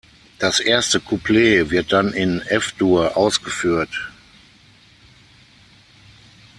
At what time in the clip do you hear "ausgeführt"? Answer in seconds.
3.17-4.09